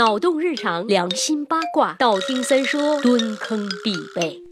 [0.00, 4.42] 脑洞日常，良心八卦，道听三说，蹲坑必备。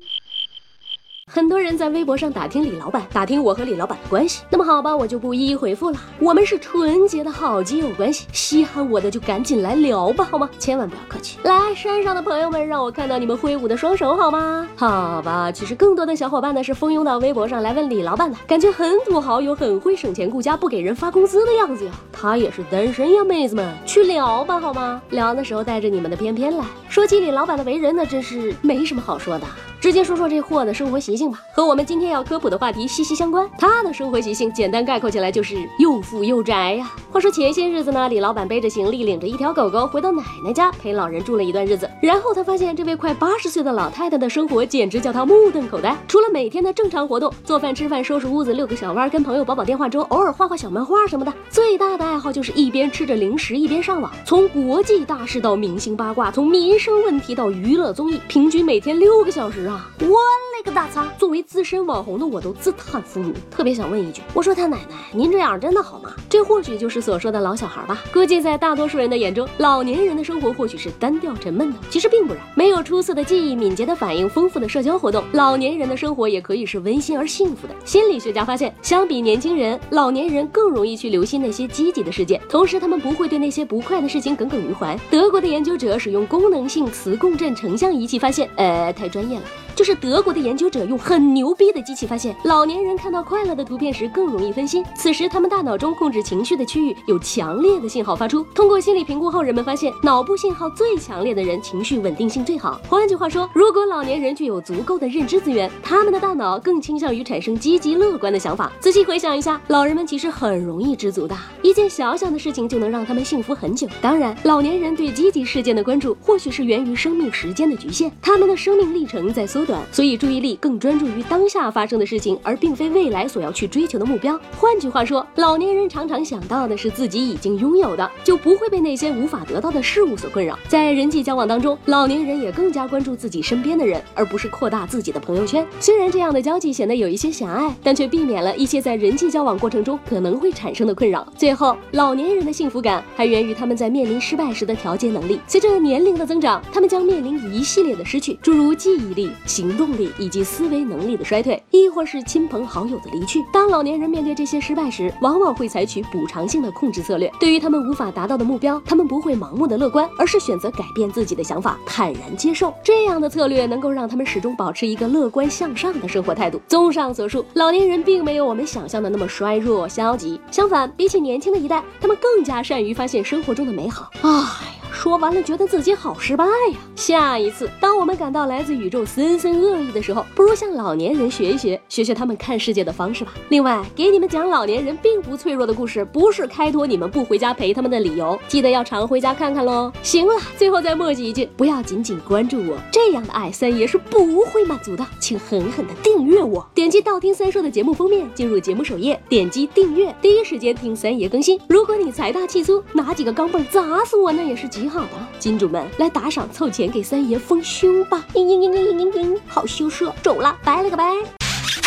[1.30, 4.42] 很多人在微博上打听李老板，打听我和李老板的关系。
[4.48, 5.98] 那么好吧，我就不一一回复了。
[6.18, 10.48] 我们是纯洁的好基友关系，稀罕我的就赶紧来聊吧，好吗？
[10.58, 11.36] 千万不要客气。
[11.42, 14.66] 来，山上的朋友们，让我看到你们挥舞的双手好吗？
[14.74, 21.92] 好吧，其实更多的小伙伴呢是蜂拥到微博上来问李老板的，感觉很土豪，又很会省钱顾家，不给人发工资的样子呀。
[22.10, 25.02] 他也是单身呀，妹子们，去聊吧，好吗？
[25.10, 26.64] 聊的时候带着你们的偏偏来。
[26.88, 29.46] 说起李老板的为人呢，真是没什么好说的。
[29.80, 33.48] 直接说说这货的生活习性吧，和我们今天要科普的话题息息相关。
[33.56, 36.90] 他的生活习性简单概括起来就是又富又宅呀。
[37.12, 41.88] 话说前些日子呢，李老板背着行李，领着一条狗狗回到奶奶家陪老人住了一段日子。
[42.02, 45.96] 然后他发现这位快八十岁的老太太的生活简直叫他目瞪口呆。
[46.08, 54.10] 除了每天的正常活动，做饭、吃饭、收拾屋子、遛个小弯、跟朋友煲煲电话粥，偶尔画画小漫画什么的，最大的爱好就是一边吃着零食一边上网。
[54.24, 59.67] 从国际大事到明星八卦，从民生问题到娱乐综艺，平均每天六个小时。
[59.68, 59.97] 啊。
[60.08, 60.14] 我
[60.56, 61.04] 勒个大擦！
[61.18, 66.10] 作为资深网红的我都自叹弗如，特别想问一句：我说他奶奶，您这样真的好吗？
[66.30, 68.02] 这或许就是所说的老小孩吧。
[68.10, 72.42] 估计在大多数人的眼中，老年人的生活或许是单调沉闷的，其实并不然。
[72.54, 77.74] 没有出色的记忆、敏捷的反应、丰富的社交活动，老年人的生活也可以是温馨而幸福的。
[77.84, 84.98] 心理学家发现，相比年轻人，老年人更容易去留心那些积极的事件，同时他们不会对那些不快的事情耿耿于怀。
[85.10, 89.44] 德国的研究者使用功能性磁共振成像仪器发现，呃，太专业了。
[89.78, 94.84] 就是德国的研究者用很牛逼的机器发现，老年人看到快乐的图片时更容易分心。
[94.96, 98.42] 此时，他们大脑中控制情绪的区域有强烈的信号发出。
[98.52, 102.80] 通过心理评估后，人们发现脑部信号最强烈的人情绪稳定性最好。
[102.88, 108.72] 换句话说，如果老年人具有足够的认知资源，他们的大脑更倾向于产生积极乐观的想法。
[108.80, 113.86] 仔细回想一下，老人们其实很容易知足的，一件小小的事情就能让他们幸福很久。
[114.02, 119.67] 当然，老年人对积极事件的关注，或许是源于生命时间的局限，他们的生命历程在缩。
[119.68, 124.40] 短，所以注意力更专注于当下发生的事情，而并非未来所要去追求的目标。
[124.56, 130.58] 换句话说，老年人常常想到的是自己已经拥有的，就不会被那些无法得到的事物所困扰。
[130.66, 135.66] 在人际交往当中，老年人也更加关注自己身边的人，而不是扩大自己的朋友圈。
[135.78, 141.30] 虽然这样的交际显得有一些狭隘，但却避免了一些在人际交往过程中可能会产生的困扰。
[141.36, 145.38] 最后，老年人的幸福感还源于他们在面临失败时的调节能力。
[145.46, 149.30] 随着年龄的增长，他们将面临一系列的失去，诸如记忆力。
[149.58, 153.44] 行动力以及思维能力的衰退，亦或是亲朋好友的离去。
[153.52, 157.28] 当老年人面对这些失败时，往往会采取补偿性的控制策略。
[157.40, 162.72] 对于他们无法达到的目标，他们不会盲目的乐观，而是选择改变自己的想法，坦然接受。
[162.84, 166.60] 这样的策略能够让他们始终保持一个乐观向上的生活态度。
[166.68, 174.08] 综上所述，老年人并没有我们想象的那么衰弱消极，相反，比起年轻的一代，他们更加善于发现生活中的美好。
[174.22, 174.77] 唉。
[175.08, 176.78] 说完了，觉得自己好失败呀。
[176.94, 183.32] 下一次，当我们感到来自宇宙森森恶意的时候，不如向老年人学一学，学学他们看世界的方式吧。
[183.48, 188.38] 另外，给你们讲老年人并不脆弱的故事，不是开脱你们不回家陪他们的理由。
[188.48, 189.90] 记得要常回家看看喽。
[190.02, 195.06] 行了，最后再墨迹一句，不要仅仅关注我，这样的爱三爷是不会满足的。
[195.18, 201.58] 请狠狠的订阅我，点击道听三说的节目封面，进入节目首页，点击订阅，第一时间听三爷更新。
[201.66, 204.86] 如果你财大气粗，拿几个钢镚砸死我，那也是极。
[204.86, 204.97] 好
[205.38, 208.24] 金主们来打赏凑钱给三爷丰胸吧！
[208.34, 211.12] 嘤嘤嘤嘤嘤嘤，好羞涩，走了，拜了个拜，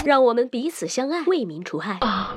[0.05, 2.35] 让我们彼此相爱，为民除害啊！